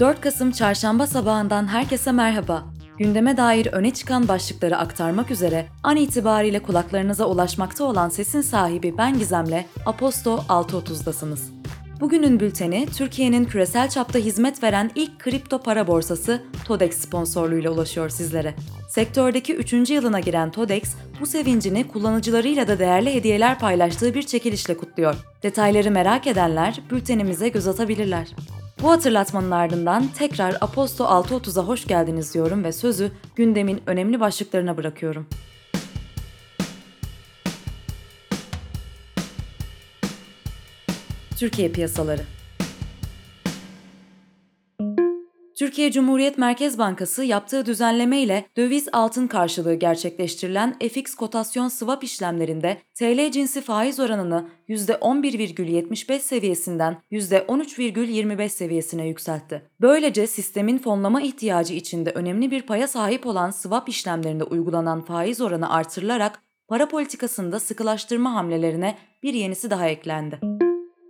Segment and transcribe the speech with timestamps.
[0.00, 2.64] 4 Kasım Çarşamba sabahından herkese merhaba.
[2.98, 9.18] Gündeme dair öne çıkan başlıkları aktarmak üzere an itibariyle kulaklarınıza ulaşmakta olan sesin sahibi ben
[9.18, 11.40] Gizem'le Aposto 6.30'dasınız.
[12.00, 18.54] Bugünün bülteni Türkiye'nin küresel çapta hizmet veren ilk kripto para borsası TODEX sponsorluğuyla ulaşıyor sizlere.
[18.88, 19.90] Sektördeki 3.
[19.90, 25.14] yılına giren TODEX, bu sevincini kullanıcılarıyla da değerli hediyeler paylaştığı bir çekilişle kutluyor.
[25.42, 28.28] Detayları merak edenler bültenimize göz atabilirler.
[28.82, 35.26] Bu hatırlatmanın ardından tekrar Aposto 6.30'a hoş geldiniz diyorum ve sözü gündemin önemli başlıklarına bırakıyorum.
[41.38, 42.22] Türkiye piyasaları
[45.64, 52.78] Türkiye Cumhuriyet Merkez Bankası yaptığı düzenleme ile döviz altın karşılığı gerçekleştirilen FX kotasyon swap işlemlerinde
[52.94, 59.62] TL cinsi faiz oranını %11,75 seviyesinden %13,25 seviyesine yükseltti.
[59.80, 65.70] Böylece sistemin fonlama ihtiyacı içinde önemli bir paya sahip olan swap işlemlerinde uygulanan faiz oranı
[65.70, 70.63] artırılarak para politikasında sıkılaştırma hamlelerine bir yenisi daha eklendi.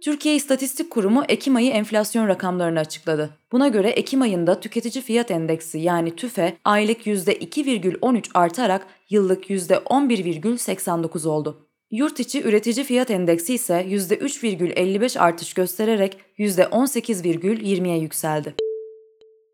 [0.05, 3.31] Türkiye İstatistik Kurumu Ekim ayı enflasyon rakamlarını açıkladı.
[3.53, 11.69] Buna göre Ekim ayında tüketici fiyat endeksi yani TÜFE aylık %2,13 artarak yıllık %11,89 oldu.
[11.91, 18.55] Yurt içi üretici fiyat endeksi ise %3,55 artış göstererek %18,20'ye yükseldi.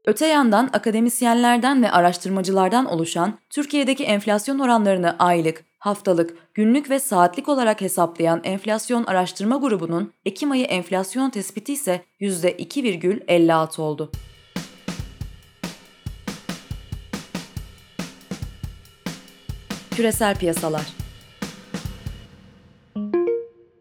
[0.05, 7.81] Öte yandan akademisyenlerden ve araştırmacılardan oluşan Türkiye'deki enflasyon oranlarını aylık, haftalık, günlük ve saatlik olarak
[7.81, 14.11] hesaplayan enflasyon araştırma grubunun Ekim ayı enflasyon tespiti ise %2,56 oldu.
[19.91, 20.87] Küresel piyasalar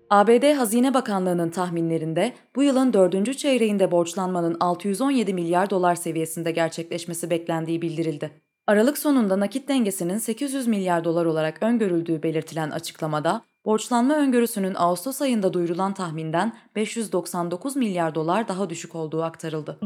[0.10, 7.82] ABD Hazine Bakanlığı'nın tahminlerinde bu yılın dördüncü çeyreğinde borçlanmanın 617 milyar dolar seviyesinde gerçekleşmesi beklendiği
[7.82, 8.32] bildirildi.
[8.68, 15.54] Aralık sonunda nakit dengesinin 800 milyar dolar olarak öngörüldüğü belirtilen açıklamada, borçlanma öngörüsünün Ağustos ayında
[15.54, 19.80] duyurulan tahminden 599 milyar dolar daha düşük olduğu aktarıldı.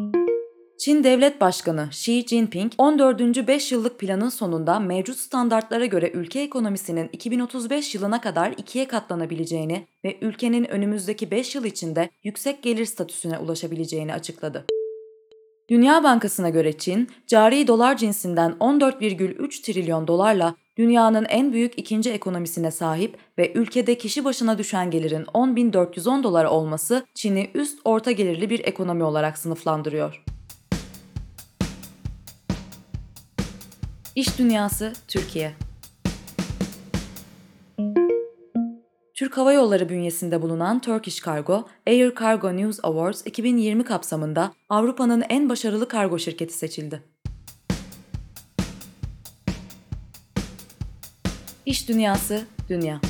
[0.78, 3.48] Çin Devlet Başkanı Xi Jinping, 14.
[3.48, 10.18] 5 yıllık planın sonunda mevcut standartlara göre ülke ekonomisinin 2035 yılına kadar ikiye katlanabileceğini ve
[10.22, 14.66] ülkenin önümüzdeki 5 yıl içinde yüksek gelir statüsüne ulaşabileceğini açıkladı.
[15.70, 22.72] Dünya Bankası'na göre Çin, cari dolar cinsinden 14,3 trilyon dolarla dünyanın en büyük ikinci ekonomisine
[22.72, 28.60] sahip ve ülkede kişi başına düşen gelirin 10.410 dolar olması Çin'i üst orta gelirli bir
[28.66, 30.23] ekonomi olarak sınıflandırıyor.
[34.16, 35.54] İş Dünyası Türkiye
[39.14, 45.50] Türk Hava Yolları bünyesinde bulunan Turkish Cargo, Air Cargo News Awards 2020 kapsamında Avrupa'nın en
[45.50, 47.04] başarılı kargo şirketi seçildi.
[51.66, 53.02] İş Dünyası Dünya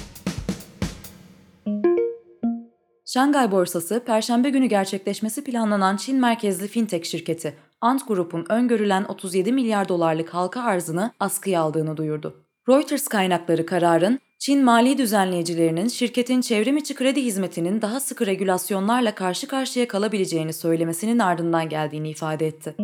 [3.06, 9.90] Şangay Borsası, Perşembe günü gerçekleşmesi planlanan Çin merkezli fintech şirketi Ant Group'un öngörülen 37 milyar
[9.90, 12.46] dolarlık halka arzını askıya aldığını duyurdu.
[12.70, 19.48] Reuters kaynakları kararın Çin mali düzenleyicilerinin şirketin çevrim içi kredi hizmetinin daha sıkı regülasyonlarla karşı
[19.48, 22.76] karşıya kalabileceğini söylemesinin ardından geldiğini ifade etti.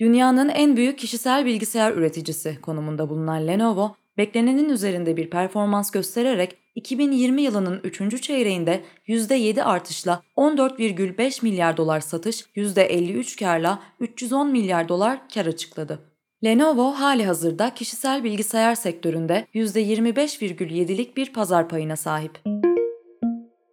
[0.00, 7.42] Dünyanın en büyük kişisel bilgisayar üreticisi konumunda bulunan Lenovo, beklenenin üzerinde bir performans göstererek 2020
[7.42, 8.22] yılının 3.
[8.22, 15.98] çeyreğinde %7 artışla 14,5 milyar dolar satış, %53 karla 310 milyar dolar kar açıkladı.
[16.44, 22.38] Lenovo hali hazırda kişisel bilgisayar sektöründe %25,7'lik bir pazar payına sahip.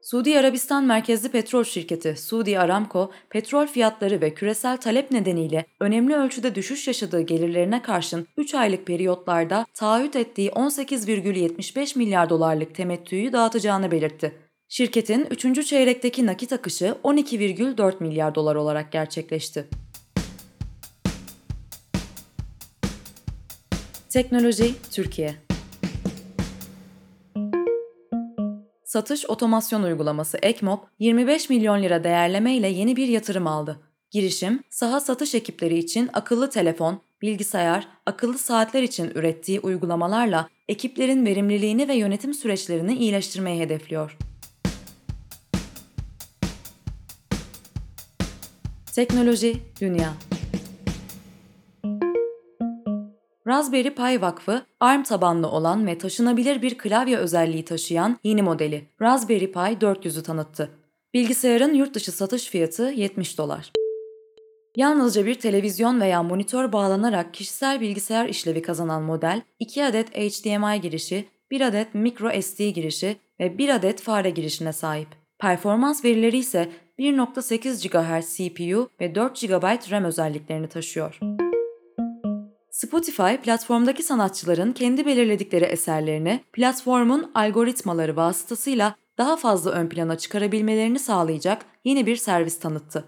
[0.01, 6.55] Suudi Arabistan merkezli petrol şirketi Suudi Aramco, petrol fiyatları ve küresel talep nedeniyle önemli ölçüde
[6.55, 14.35] düşüş yaşadığı gelirlerine karşın 3 aylık periyotlarda taahhüt ettiği 18,75 milyar dolarlık temettüyü dağıtacağını belirtti.
[14.69, 15.67] Şirketin 3.
[15.67, 19.67] çeyrekteki nakit akışı 12,4 milyar dolar olarak gerçekleşti.
[24.09, 25.48] Teknoloji Türkiye
[28.89, 33.79] Satış otomasyon uygulaması Ekmop 25 milyon lira değerleme ile yeni bir yatırım aldı.
[34.11, 41.87] Girişim, saha satış ekipleri için akıllı telefon, bilgisayar, akıllı saatler için ürettiği uygulamalarla ekiplerin verimliliğini
[41.87, 44.17] ve yönetim süreçlerini iyileştirmeyi hedefliyor.
[48.95, 50.13] Teknoloji Dünya
[53.49, 59.51] Raspberry Pi Vakfı, ARM tabanlı olan ve taşınabilir bir klavye özelliği taşıyan yeni modeli Raspberry
[59.51, 60.69] Pi 400'ü tanıttı.
[61.13, 63.71] Bilgisayarın yurt dışı satış fiyatı 70 dolar.
[64.75, 71.25] Yalnızca bir televizyon veya monitör bağlanarak kişisel bilgisayar işlevi kazanan model, 2 adet HDMI girişi,
[71.51, 75.07] 1 adet micro SD girişi ve 1 adet fare girişine sahip.
[75.39, 76.69] Performans verileri ise
[76.99, 81.19] 1.8 GHz CPU ve 4 GB RAM özelliklerini taşıyor.
[82.79, 91.65] Spotify, platformdaki sanatçıların kendi belirledikleri eserlerini platformun algoritmaları vasıtasıyla daha fazla ön plana çıkarabilmelerini sağlayacak
[91.83, 93.05] yeni bir servis tanıttı.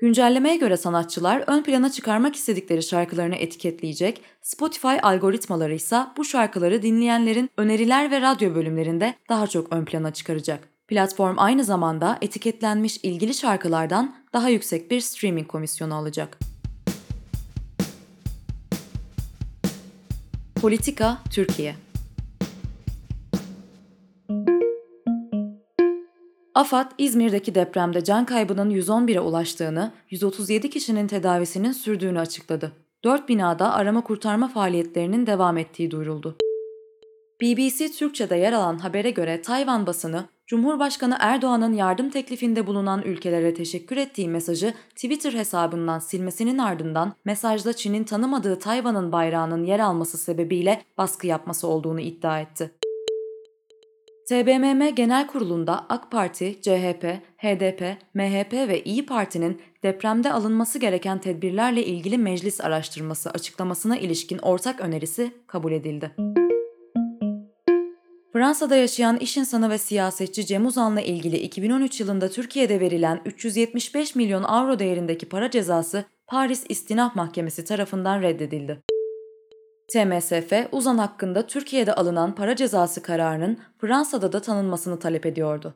[0.00, 7.50] Güncellemeye göre sanatçılar ön plana çıkarmak istedikleri şarkılarını etiketleyecek, Spotify algoritmaları ise bu şarkıları dinleyenlerin
[7.56, 10.68] öneriler ve radyo bölümlerinde daha çok ön plana çıkaracak.
[10.88, 16.57] Platform aynı zamanda etiketlenmiş ilgili şarkılardan daha yüksek bir streaming komisyonu alacak.
[20.62, 21.74] Politika Türkiye
[26.54, 32.72] AFAD, İzmir'deki depremde can kaybının 111'e ulaştığını, 137 kişinin tedavisinin sürdüğünü açıkladı.
[33.04, 36.36] 4 binada arama kurtarma faaliyetlerinin devam ettiği duyuruldu.
[37.42, 43.96] BBC Türkçe'de yer alan habere göre Tayvan basını, Cumhurbaşkanı Erdoğan'ın yardım teklifinde bulunan ülkelere teşekkür
[43.96, 51.26] ettiği mesajı Twitter hesabından silmesinin ardından mesajda Çin'in tanımadığı Tayvan'ın bayrağının yer alması sebebiyle baskı
[51.26, 52.70] yapması olduğunu iddia etti.
[54.28, 57.04] TBMM Genel Kurulu'nda AK Parti, CHP,
[57.36, 64.80] HDP, MHP ve İyi Parti'nin depremde alınması gereken tedbirlerle ilgili meclis araştırması açıklamasına ilişkin ortak
[64.80, 66.47] önerisi kabul edildi.
[68.38, 74.42] Fransa'da yaşayan iş insanı ve siyasetçi Cem Uzan'la ilgili 2013 yılında Türkiye'de verilen 375 milyon
[74.42, 78.82] avro değerindeki para cezası Paris İstinaf Mahkemesi tarafından reddedildi.
[79.88, 85.74] TMSF, Uzan hakkında Türkiye'de alınan para cezası kararının Fransa'da da tanınmasını talep ediyordu.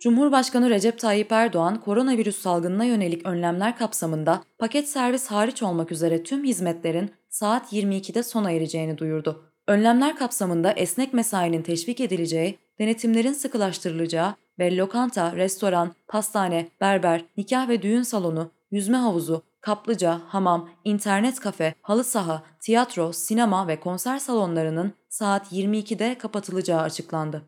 [0.00, 6.44] Cumhurbaşkanı Recep Tayyip Erdoğan, koronavirüs salgınına yönelik önlemler kapsamında paket servis hariç olmak üzere tüm
[6.44, 9.47] hizmetlerin saat 22'de sona ereceğini duyurdu.
[9.68, 17.82] Önlemler kapsamında esnek mesainin teşvik edileceği, denetimlerin sıkılaştırılacağı ve lokanta, restoran, pastane, berber, nikah ve
[17.82, 24.92] düğün salonu, yüzme havuzu, kaplıca, hamam, internet kafe, halı saha, tiyatro, sinema ve konser salonlarının
[25.08, 27.42] saat 22'de kapatılacağı açıklandı.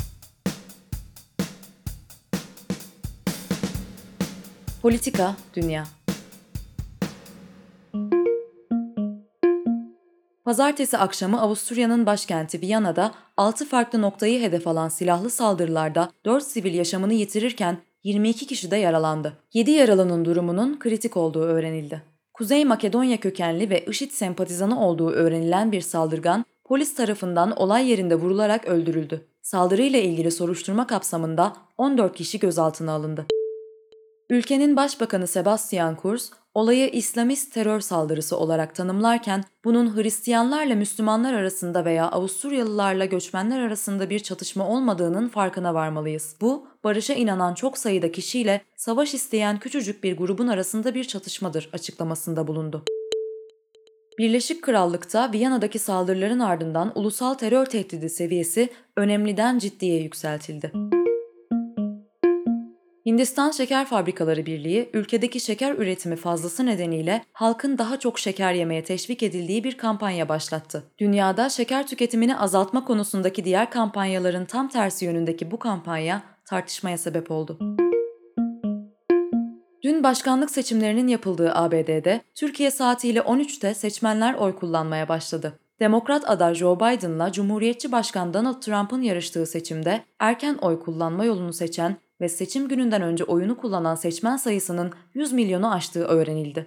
[4.82, 5.99] Politika, Dünya
[10.50, 17.14] Pazartesi akşamı Avusturya'nın başkenti Viyana'da 6 farklı noktayı hedef alan silahlı saldırılarda 4 sivil yaşamını
[17.14, 19.32] yitirirken 22 kişi de yaralandı.
[19.54, 22.02] 7 yaralının durumunun kritik olduğu öğrenildi.
[22.34, 28.64] Kuzey Makedonya kökenli ve IŞİD sempatizanı olduğu öğrenilen bir saldırgan polis tarafından olay yerinde vurularak
[28.64, 29.26] öldürüldü.
[29.42, 33.26] Saldırıyla ilgili soruşturma kapsamında 14 kişi gözaltına alındı.
[34.30, 42.08] Ülkenin Başbakanı Sebastian Kurz, olayı İslamist terör saldırısı olarak tanımlarken bunun Hristiyanlarla Müslümanlar arasında veya
[42.08, 46.36] Avusturyalılarla göçmenler arasında bir çatışma olmadığının farkına varmalıyız.
[46.40, 52.46] Bu, barışa inanan çok sayıda kişiyle savaş isteyen küçücük bir grubun arasında bir çatışmadır açıklamasında
[52.46, 52.84] bulundu.
[54.18, 60.72] Birleşik Krallık'ta Viyana'daki saldırıların ardından ulusal terör tehdidi seviyesi önemliden ciddiye yükseltildi.
[63.06, 69.22] Hindistan Şeker Fabrikaları Birliği, ülkedeki şeker üretimi fazlası nedeniyle halkın daha çok şeker yemeye teşvik
[69.22, 70.84] edildiği bir kampanya başlattı.
[70.98, 77.58] Dünyada şeker tüketimini azaltma konusundaki diğer kampanyaların tam tersi yönündeki bu kampanya tartışmaya sebep oldu.
[79.82, 85.58] Dün başkanlık seçimlerinin yapıldığı ABD'de Türkiye saatiyle 13'te seçmenler oy kullanmaya başladı.
[85.80, 91.96] Demokrat aday Joe Biden'la Cumhuriyetçi Başkan Donald Trump'ın yarıştığı seçimde erken oy kullanma yolunu seçen
[92.20, 96.66] ve seçim gününden önce oyunu kullanan seçmen sayısının 100 milyonu aştığı öğrenildi.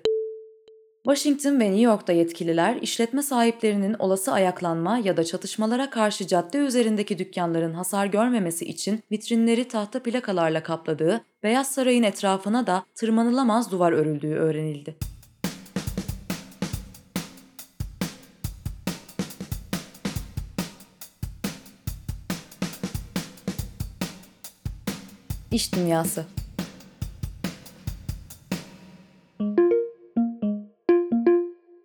[1.05, 7.19] Washington ve New York'ta yetkililer işletme sahiplerinin olası ayaklanma ya da çatışmalara karşı cadde üzerindeki
[7.19, 14.35] dükkanların hasar görmemesi için vitrinleri tahta plakalarla kapladığı Beyaz Saray'ın etrafına da tırmanılamaz duvar örüldüğü
[14.35, 15.12] öğrenildi.
[25.53, 26.25] İş Dünyası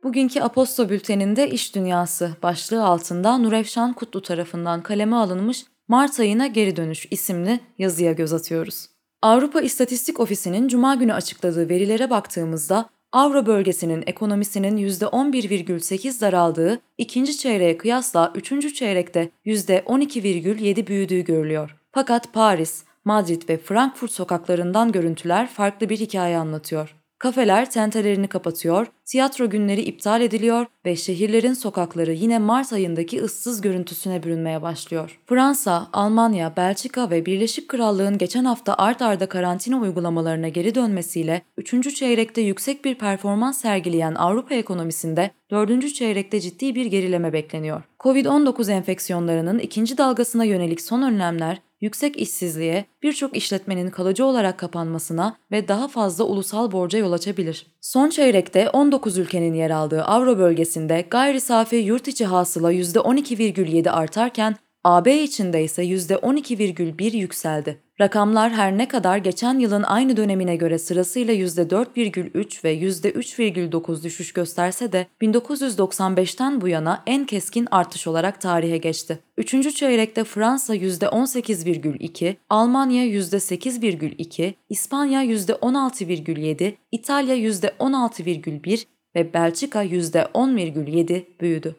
[0.02, 6.76] Bugünkü Aposto Bülteni'nde İş Dünyası başlığı altında Nurefşan Kutlu tarafından kaleme alınmış Mart ayına geri
[6.76, 8.86] dönüş isimli yazıya göz atıyoruz.
[9.22, 17.76] Avrupa İstatistik Ofisi'nin Cuma günü açıkladığı verilere baktığımızda Avro bölgesinin ekonomisinin %11,8 daraldığı ikinci çeyreğe
[17.76, 21.76] kıyasla üçüncü çeyrekte %12,7 büyüdüğü görülüyor.
[21.92, 26.94] Fakat Paris, Madrid ve Frankfurt sokaklarından görüntüler farklı bir hikaye anlatıyor.
[27.18, 34.22] Kafeler tentelerini kapatıyor, tiyatro günleri iptal ediliyor ve şehirlerin sokakları yine Mart ayındaki ıssız görüntüsüne
[34.22, 35.20] bürünmeye başlıyor.
[35.26, 41.94] Fransa, Almanya, Belçika ve Birleşik Krallığın geçen hafta art arda karantina uygulamalarına geri dönmesiyle 3.
[41.94, 45.94] çeyrekte yüksek bir performans sergileyen Avrupa ekonomisinde 4.
[45.94, 47.82] çeyrekte ciddi bir gerileme bekleniyor.
[48.00, 55.68] Covid-19 enfeksiyonlarının ikinci dalgasına yönelik son önlemler yüksek işsizliğe, birçok işletmenin kalıcı olarak kapanmasına ve
[55.68, 57.66] daha fazla ulusal borca yol açabilir.
[57.80, 64.56] Son çeyrekte 19 ülkenin yer aldığı Avro bölgesinde gayri safi yurt içi hasıla %12,7 artarken
[64.84, 67.87] AB içinde ise %12,1 yükseldi.
[68.00, 74.92] Rakamlar her ne kadar geçen yılın aynı dönemine göre sırasıyla %4,3 ve %3,9 düşüş gösterse
[74.92, 79.18] de 1995'ten bu yana en keskin artış olarak tarihe geçti.
[79.36, 91.76] Üçüncü çeyrekte Fransa %18,2, Almanya %8,2, İspanya %16,7, İtalya %16,1 ve Belçika %10,7 büyüdü.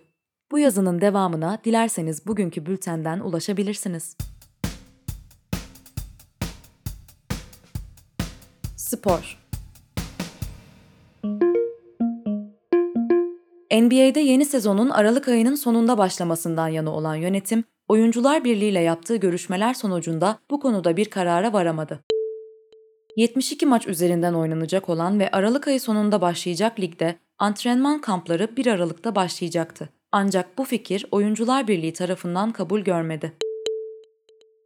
[0.51, 4.15] Bu yazının devamına dilerseniz bugünkü bültenden ulaşabilirsiniz.
[8.89, 9.37] Spor
[13.71, 19.73] NBA'de yeni sezonun Aralık ayının sonunda başlamasından yana olan yönetim, Oyuncular Birliği ile yaptığı görüşmeler
[19.73, 21.99] sonucunda bu konuda bir karara varamadı.
[23.15, 29.15] 72 maç üzerinden oynanacak olan ve Aralık ayı sonunda başlayacak ligde antrenman kampları 1 Aralık'ta
[29.15, 29.89] başlayacaktı.
[30.11, 33.33] Ancak bu fikir Oyuncular Birliği tarafından kabul görmedi.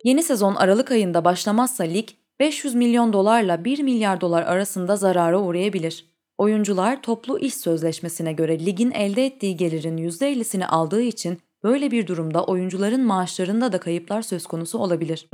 [0.04, 2.10] Yeni sezon Aralık ayında başlamazsa lig
[2.44, 6.06] 500 milyon dolarla 1 milyar dolar arasında zarara uğrayabilir.
[6.38, 12.46] Oyuncular toplu iş sözleşmesine göre ligin elde ettiği gelirin %50'sini aldığı için böyle bir durumda
[12.46, 15.30] oyuncuların maaşlarında da kayıplar söz konusu olabilir.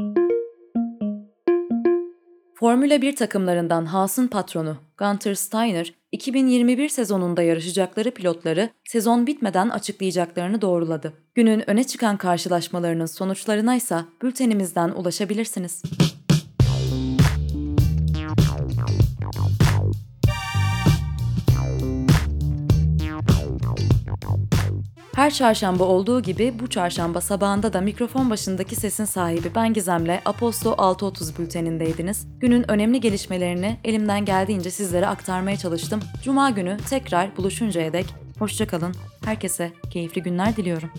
[2.56, 11.14] Formula 1 takımlarından Haas'ın patronu Gunter Steiner, 2021 sezonunda yarışacakları pilotları sezon bitmeden açıklayacaklarını doğruladı.
[11.36, 15.84] Günün öne çıkan karşılaşmalarının sonuçlarına ise bültenimizden ulaşabilirsiniz.
[25.20, 30.70] Her çarşamba olduğu gibi bu çarşamba sabahında da mikrofon başındaki sesin sahibi ben Gizem'le Aposto
[30.72, 32.28] 6.30 bültenindeydiniz.
[32.40, 36.00] Günün önemli gelişmelerini elimden geldiğince sizlere aktarmaya çalıştım.
[36.24, 38.06] Cuma günü tekrar buluşuncaya dek
[38.40, 38.96] hoşçakalın.
[39.26, 40.90] Herkese keyifli günler diliyorum.